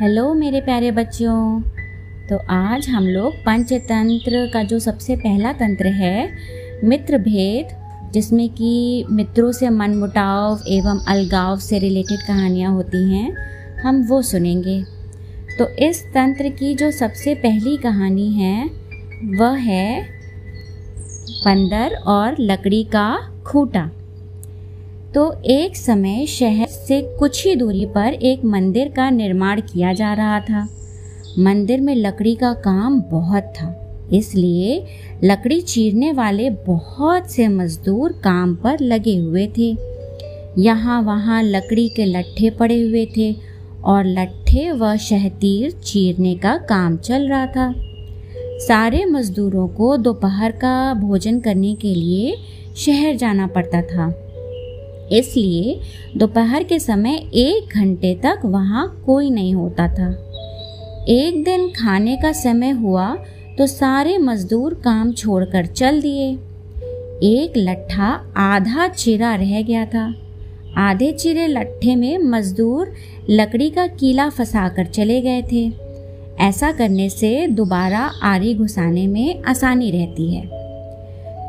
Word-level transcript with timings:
Hello 0.00 0.34
मेरे 0.34 0.60
प्यारे 0.60 0.90
बच्चों 0.90 1.60
तो 2.28 2.36
आज 2.50 2.88
हम 2.88 3.04
लोग 3.04 3.34
पंचतंत्र 3.34 4.50
का 4.54 4.62
जो 4.62 4.78
सबसे 4.78 5.16
पहला 5.16 5.52
तंत्र 5.52 5.86
है 5.86 6.30
मित्र 6.84 7.18
भेद 7.18 7.68
जिसमें 8.12 8.48
कि 8.48 9.04
मित्रों 9.10 9.52
से 9.52 9.70
मनमुटाव 9.70 10.60
एवं 10.68 11.00
अलगाव 11.08 11.58
से 11.58 11.78
रिलेटेड 11.78 12.18
कहानियाँ 12.26 12.72
होती 12.72 13.02
हैं, 13.12 13.36
हम 13.76 14.02
वो 14.02 14.22
सुनेंगे। 14.22 14.82
तो 15.58 15.68
इस 15.68 16.04
तंत्र 16.04 16.48
की 16.48 16.74
जो 16.74 16.90
सबसे 16.90 17.34
पहली 17.34 17.76
कहानी 17.76 18.32
है, 18.32 18.70
वह 19.24 19.56
है 19.56 20.02
बंदर 21.44 21.94
और 21.94 22.36
लकड़ी 22.40 22.84
का 22.84 23.18
खूटा। 23.46 23.90
तो 25.14 25.42
एक 25.44 25.76
समय 25.76 26.26
शहर 26.26 26.65
से 26.88 27.00
कुछ 27.18 27.44
ही 27.46 27.54
दूरी 27.54 27.84
पर 27.86 28.14
एक 28.22 28.44
मंदिर 28.44 28.88
का 28.88 29.08
निर्माण 29.10 29.60
किया 29.62 29.92
जा 29.92 30.12
रहा 30.14 30.40
था। 30.40 30.66
मंदिर 31.38 31.80
में 31.80 31.94
लकड़ी 31.94 32.34
का 32.34 32.52
काम 32.54 33.00
बहुत 33.10 33.52
था, 33.56 34.08
इसलिए 34.12 34.84
लकड़ी 35.24 35.60
चीरने 35.62 36.12
वाले 36.12 36.50
बहुत 36.66 37.30
से 37.30 37.48
मजदूर 37.48 38.12
काम 38.24 38.54
पर 38.54 38.80
लगे 38.82 39.16
हुए 39.16 39.46
थे। 39.58 39.76
यहाँ 40.58 41.00
वहाँ 41.02 41.42
लकड़ी 41.42 41.88
के 41.88 42.04
लट्ठे 42.04 42.50
पड़े 42.50 42.80
हुए 42.80 43.06
थे 43.16 43.34
और 43.84 44.04
लट्ठे 44.04 44.70
व 44.72 44.96
शहतीर 44.98 45.70
चीरने 45.84 46.34
का 46.34 46.56
काम 46.68 46.96
चल 46.98 47.28
रहा 47.28 47.46
था। 47.46 47.72
सारे 48.58 49.04
मजदूरों 49.04 49.66
को 49.68 49.96
दोपहर 49.96 50.52
का 50.54 50.92
भोजन 50.94 51.40
करने 51.40 51.74
के 51.74 51.94
लिए 51.94 52.36
शहर 52.76 53.16
जाना 53.16 53.46
पड़ता 53.46 53.82
था। 53.84 54.08
इसलिए 55.12 55.80
दोपहर 56.16 56.62
के 56.62 56.78
समय 56.78 57.16
एक 57.34 57.74
घंटे 57.74 58.14
तक 58.14 58.40
वहाँ 58.44 59.02
कोई 59.06 59.30
नहीं 59.30 59.54
होता 59.54 59.88
था। 59.88 60.10
एक 61.08 61.42
दिन 61.44 61.68
खाने 61.68 62.16
का 62.16 62.32
समय 62.32 62.70
हुआ 62.70 63.14
तो 63.58 63.66
सारे 63.66 64.18
मजदूर 64.18 64.74
काम 64.74 65.12
छोड़कर 65.12 65.66
चल 65.66 66.00
दिए। 66.00 66.30
एक 67.24 67.52
लट्ठा 67.56 68.08
आधा 68.36 68.88
चिरा 68.88 69.34
रह 69.34 69.62
गया 69.62 69.84
था। 69.86 70.14
आधे 70.78 71.12
चिरे 71.12 71.46
लट्ठे 71.46 71.96
में 71.96 72.18
मजदूर 72.18 72.92
लकड़ी 73.30 73.70
का 73.70 73.86
कीला 73.86 74.28
फंसाकर 74.28 74.86
चले 74.86 75.20
गए 75.20 75.42
थे। 75.42 75.72
ऐसा 76.40 76.72
करने 76.72 77.08
से 77.08 77.46
दोबारा 77.46 78.00
आरी 78.22 78.54
घुसाने 78.54 79.06
में 79.06 79.42
आसानी 79.42 79.90
रहती 79.90 80.34
है। 80.34 80.44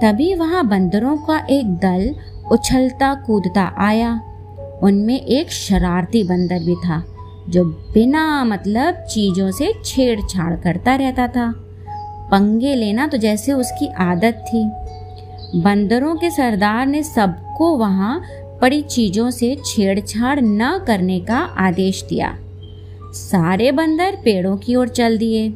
तभी 0.01 0.33
वहाँ 0.33 0.67
बंदरों 0.67 1.17
का 1.17 1.45
एक 1.49 1.73
दल 1.75 2.13
उछलता 2.51 3.13
कूदता 3.25 3.63
आया। 3.79 4.11
उनमें 4.83 5.19
एक 5.19 5.51
शरारती 5.51 6.23
बंदर 6.23 6.59
भी 6.59 6.75
था, 6.77 7.03
जो 7.49 7.63
बिना 7.93 8.43
मतलब 8.43 9.03
चीज़ों 9.03 9.49
से 9.51 9.73
छेड़छाड़ 9.85 10.55
करता 10.55 10.95
रहता 10.95 11.27
था। 11.27 11.53
पंगे 12.31 12.75
लेना 12.75 13.07
तो 13.07 13.17
जैसे 13.17 13.53
उसकी 13.53 13.87
आदत 14.01 14.43
थी। 14.47 14.63
बंदरों 15.55 16.15
के 16.15 16.29
सरदार 16.31 16.85
ने 16.85 17.03
सबको 17.03 17.75
वहाँ 17.77 18.19
पड़ी 18.61 18.81
चीज़ों 18.81 19.29
से 19.31 19.55
छेड़छाड़ 19.65 20.39
न 20.39 20.77
करने 20.87 21.19
का 21.19 21.37
आदेश 21.59 22.03
दिया। 22.03 22.35
सारे 23.13 23.71
बंदर 23.71 24.15
पेड़ों 24.15 24.55
की 24.57 24.75
ओर 24.75 24.87
चल 24.89 25.17
दिए, 25.17 25.49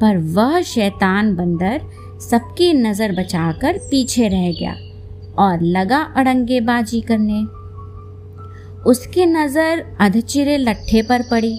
पर 0.00 0.18
वह 0.34 0.60
शैतान 0.64 1.34
बंदर 1.36 1.80
सबकी 2.20 2.72
नज़र 2.72 3.12
बचाकर 3.12 3.78
पीछे 3.90 4.28
रह 4.28 4.50
गया। 4.52 4.74
और 5.38 5.62
लगा 5.62 5.98
अड़ंगेबाजी 6.16 7.00
करने। 7.00 7.40
उसकी 8.86 9.26
नज़र 9.26 9.84
अधचिरे 10.00 10.56
लट्ठे 10.58 11.02
पर 11.02 11.22
पड़ी। 11.22 11.58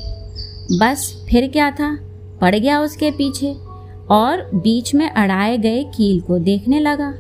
बस 0.80 1.26
फिर 1.30 1.48
क्या 1.48 1.70
था? 1.72 1.98
पड़ 2.42 2.56
गया 2.56 2.80
उसके 2.82 3.12
पीछे 3.12 3.52
और 4.12 4.50
बीच 4.56 4.94
में 4.96 5.10
अड़ाए 5.10 5.58
गए 5.58 5.84
कील 5.96 6.20
को 6.22 6.38
देखने 6.40 6.80
लगा। 6.80 7.12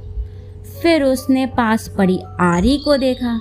फिर 0.81 1.03
उसने 1.03 1.45
पास 1.47 1.87
पड़ी 1.97 2.19
आरी 2.41 2.77
को 2.77 2.97
देखा। 2.97 3.39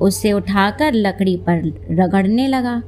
उसे 0.00 0.32
उठाकर 0.32 0.94
लकड़ी 0.94 1.36
पर 1.48 1.62
रगड़ने 1.92 2.46
लगा। 2.48 2.82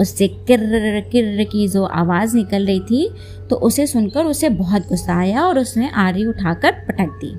उससे 0.00 0.28
किर्र 0.28 1.00
किर्र 1.12 1.44
की 1.44 1.66
जो 1.68 1.84
आवाज़ 1.84 2.36
निकल 2.36 2.66
रही 2.66 2.80
थी 2.80 3.08
तो 3.50 3.56
उसे 3.58 3.86
सुनकर 3.86 4.24
उसे 4.24 4.48
बहुत 4.48 4.88
गुस्सा 4.88 5.14
आया 5.14 5.44
और 5.44 5.58
उसने 5.58 5.90
आरी 5.96 6.24
उठाकर 6.26 6.72
पटक 6.88 7.18
दी। 7.20 7.32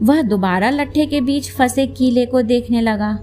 वह 0.00 0.20
दोबारा 0.22 0.70
लट्ठे 0.70 1.06
के 1.06 1.20
बीच 1.20 1.50
फंसे 1.50 1.86
कीले 1.88 2.24
को 2.26 2.42
देखने 2.42 2.80
लगा। 2.80 3.18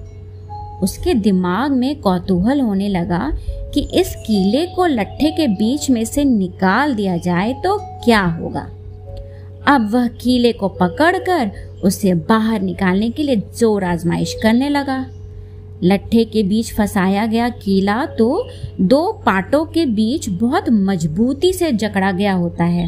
उसके 0.84 1.14
दिमाग 1.16 1.72
में 1.72 2.00
कौतूहल 2.02 2.60
होने 2.62 2.88
लगा 2.90 3.32
कि 3.74 3.88
इस 4.00 4.14
कीले 4.18 4.66
को 4.66 4.86
लट्ठे 4.86 5.32
के 5.32 5.48
बीच 5.50 5.90
में 5.90 6.04
से 6.06 6.24
निकाल 6.26 6.94
दिया 6.96 7.18
जाए 7.18 7.54
तो 7.64 7.78
क्या 8.06 8.22
होगा। 8.22 8.68
अब 9.68 9.90
वह 9.94 10.08
कीले 10.18 10.52
को 10.54 10.68
पकड़कर 10.72 11.52
उसे 11.84 12.14
बाहर 12.26 12.62
निकालने 12.62 13.10
के 13.10 13.24
लिए 13.24 13.42
ज़ोर 13.56 13.84
आजमाइश 13.84 14.36
करने 14.44 14.70
लगा। 14.70 15.06
लट्ठे 15.84 16.24
के 16.26 16.44
बीच 16.44 16.74
फंसाया 16.74 17.26
गया 17.26 17.50
कीला 17.56 18.06
तो 18.18 18.48
दो 18.82 19.12
पाटों 19.26 19.66
के 19.66 19.86
बीच 19.88 20.30
बहुत 20.32 20.70
मजबूती 20.70 21.52
से 21.54 21.72
जकड़ा 21.74 22.12
गया 22.12 22.34
होता 22.34 22.64
है, 22.66 22.88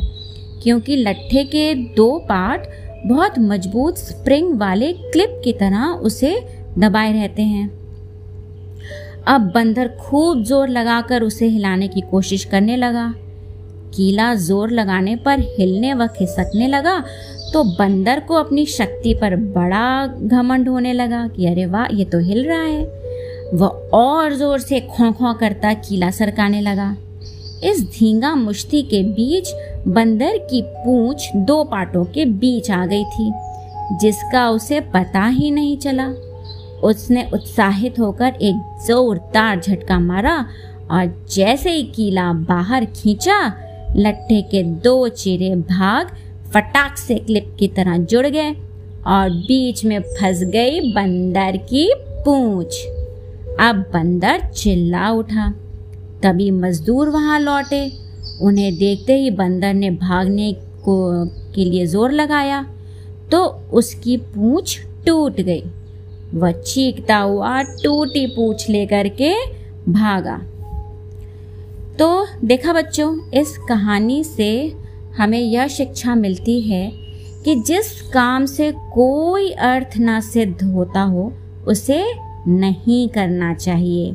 क्योंकि 0.63 0.95
लट्ठे 0.97 1.43
के 1.45 1.73
दो 1.95 2.17
पाट 2.29 2.67
बहुत 3.05 3.39
मज़बूत 3.39 3.97
स्प्रिंग 3.97 4.53
वाले 4.59 4.91
क्लिप 4.93 5.41
की 5.43 5.53
तरह 5.55 5.85
उसे 6.03 6.39
दबाए 6.79 7.11
रहते 7.13 7.41
हैं। 7.43 7.69
अब 9.27 9.51
बंदर 9.55 9.87
खूब 9.99 10.43
ज़ोर 10.43 10.67
लगाकर 10.69 11.23
उसे 11.23 11.47
हिलाने 11.47 11.87
की 11.87 12.01
कोशिश 12.01 12.45
करने 12.45 12.75
लगा। 12.77 13.07
कीला 13.95 14.33
ज़ोर 14.37 14.71
लगाने 14.71 15.15
पर 15.15 15.39
हिलने 15.49 15.93
व 15.93 16.07
खिसकने 16.09 16.67
लगा 16.67 16.99
तो 17.53 17.63
बंदर 17.75 18.19
को 18.19 18.35
अपनी 18.35 18.65
शक्ति 18.67 19.13
पर 19.13 19.35
बड़ा 19.35 20.05
घमंड 20.07 20.69
होने 20.69 20.93
लगा 20.93 21.27
कि 21.27 21.45
अरे 21.47 21.65
वाह, 21.65 21.85
ये 21.87 22.05
तो 22.05 22.19
हिल 22.19 22.45
रहा 22.45 22.61
है। 22.61 22.83
वह 23.53 23.89
और 23.93 24.33
ज़ोर 24.33 24.59
से 24.59 24.79
खों 24.87 25.11
खों 25.11 25.33
करता 25.33 25.73
कीला 25.75 26.09
सरकाने 26.11 26.61
लगा। 26.61 26.95
इस 27.63 27.81
धींगा 27.89 28.33
मुश्ती 28.35 28.81
के 28.83 29.01
बीच 29.05 29.51
बंदर 29.87 30.37
की 30.37 30.61
पूंछ 30.65 31.29
दो 31.35 31.63
पाटों 31.63 32.05
के 32.05 32.25
बीच 32.25 32.71
आ 32.71 32.85
गई 32.85 33.03
थी, 33.03 33.31
जिसका 33.97 34.49
उसे 34.49 34.79
पता 34.79 35.25
ही 35.25 35.51
नहीं 35.51 35.77
चला। 35.77 36.07
उसने 36.83 37.29
उत्साहित 37.33 37.99
होकर 37.99 38.33
एक 38.41 38.55
जोरदार 38.87 39.59
झटका 39.59 39.99
मारा 39.99 40.45
और 40.91 41.25
जैसे 41.31 41.71
ही 41.71 41.83
कीला 41.83 42.33
बाहर 42.33 42.85
खींचा, 42.85 43.53
लट्ठे 43.95 44.41
के 44.41 44.63
दो 44.63 45.07
चिरे 45.07 45.55
भाग 45.55 46.07
फटाक 46.53 46.97
से 46.97 47.15
क्लिप 47.15 47.55
की 47.59 47.67
तरह 47.67 47.97
जुड़ 47.97 48.27
गए 48.27 48.51
और 49.07 49.29
बीच 49.29 49.85
में 49.85 49.99
फंस 49.99 50.43
गई 50.43 50.93
बंदर 50.93 51.57
की 51.57 51.93
पूंछ। 51.97 52.85
अब 53.59 53.75
बंदर 53.93 54.39
चिल्ला 54.39 55.11
उठा। 55.11 55.53
तभी 56.23 56.51
मजदूर 56.51 57.09
वहाँ 57.09 57.39
लौटे। 57.39 58.08
उन्हें 58.41 58.77
देखते 58.77 59.17
ही 59.17 59.29
बंदर 59.31 59.73
ने 59.73 59.89
भागने 59.91 60.51
को, 60.83 61.25
के 61.55 61.65
लिए 61.65 61.85
ज़ोर 61.85 62.11
लगाया 62.11 62.65
तो 63.31 63.43
उसकी 63.73 64.15
पूंछ 64.17 64.79
टूट 65.05 65.41
गई। 65.41 65.63
वह 66.33 66.51
चीखता 66.51 67.17
हुआ 67.17 67.61
टूटी 67.63 68.25
पूछ 68.27 68.69
लेकर 68.69 69.07
के 69.21 69.33
भागा। 69.91 70.37
तो 71.99 72.25
देखा 72.45 72.73
बच्चों, 72.73 73.29
इस 73.31 73.57
कहानी 73.69 74.23
से 74.23 74.51
हमें 75.17 75.39
यह 75.39 75.67
शिक्षा 75.67 76.15
मिलती 76.15 76.59
है 76.61 76.91
कि 77.43 77.55
जिस 77.57 78.01
काम 78.11 78.45
से 78.45 78.71
कोई 78.93 79.49
अर्थ 79.51 79.97
ना 79.97 80.19
सिद्ध 80.21 80.63
होता 80.63 81.01
हो, 81.01 81.31
उसे 81.67 82.03
नहीं 82.47 83.07
करना 83.09 83.53
चाहिए। 83.53 84.11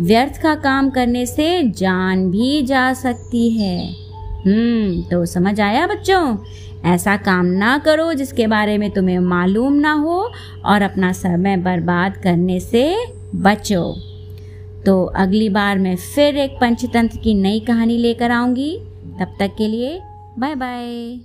व्यर्थ 0.00 0.42
का 0.42 0.54
काम 0.54 0.90
करने 0.90 1.26
से 1.26 1.62
जान 1.62 2.30
भी 2.30 2.62
जा 2.62 2.92
सकती 2.92 3.50
है। 3.50 3.92
हम्म 4.46 5.02
तो 5.02 5.26
समझ 5.26 5.60
आया 5.60 5.86
बच्चों? 5.86 6.36
ऐसा 6.84 7.16
काम 7.16 7.46
ना 7.46 7.78
करो 7.78 8.12
जिसके 8.12 8.46
बारे 8.46 8.78
में 8.78 8.90
तुम्हें 8.90 9.18
मालूम 9.18 9.72
ना 9.72 9.92
हो 9.92 10.32
और 10.64 10.82
अपना 10.82 11.12
समय 11.12 11.56
बर्बाद 11.56 12.16
करने 12.16 12.60
से 12.60 12.96
बचो। 13.34 13.96
तो 14.86 15.04
अगली 15.04 15.48
बार 15.48 15.78
मैं 15.78 15.96
फिर 15.96 16.36
एक 16.36 16.58
पंचतंत्र 16.60 17.18
की 17.18 17.34
नई 17.34 17.60
कहानी 17.60 17.98
लेकर 17.98 18.30
आऊँगी। 18.30 18.76
तब 19.20 19.36
तक 19.40 19.54
के 19.58 19.68
लिए 19.68 20.00
बाय 20.38 20.54
बाय 20.54 21.20